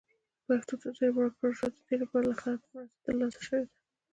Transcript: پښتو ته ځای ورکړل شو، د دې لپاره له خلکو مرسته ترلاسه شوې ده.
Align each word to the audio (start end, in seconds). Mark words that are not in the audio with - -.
پښتو 0.45 0.75
ته 0.81 0.87
ځای 0.97 1.09
ورکړل 1.13 1.51
شو، 1.59 1.67
د 1.75 1.77
دې 1.87 1.95
لپاره 2.01 2.25
له 2.31 2.35
خلکو 2.43 2.67
مرسته 2.75 3.01
ترلاسه 3.05 3.39
شوې 3.47 3.61
ده. 3.67 3.71